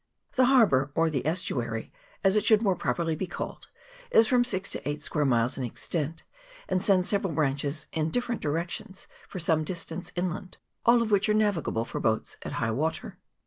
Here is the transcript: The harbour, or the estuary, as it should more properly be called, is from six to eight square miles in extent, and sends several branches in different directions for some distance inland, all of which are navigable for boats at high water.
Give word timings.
The 0.33 0.45
harbour, 0.45 0.91
or 0.95 1.11
the 1.11 1.23
estuary, 1.27 1.93
as 2.23 2.35
it 2.35 2.43
should 2.43 2.63
more 2.63 2.75
properly 2.75 3.15
be 3.15 3.27
called, 3.27 3.67
is 4.09 4.25
from 4.25 4.43
six 4.43 4.71
to 4.71 4.89
eight 4.89 5.03
square 5.03 5.25
miles 5.25 5.59
in 5.59 5.63
extent, 5.63 6.23
and 6.67 6.81
sends 6.83 7.07
several 7.07 7.33
branches 7.33 7.85
in 7.93 8.09
different 8.09 8.41
directions 8.41 9.05
for 9.27 9.37
some 9.37 9.63
distance 9.63 10.11
inland, 10.15 10.57
all 10.87 11.03
of 11.03 11.11
which 11.11 11.29
are 11.29 11.35
navigable 11.35 11.85
for 11.85 11.99
boats 11.99 12.37
at 12.41 12.53
high 12.53 12.71
water. 12.71 13.19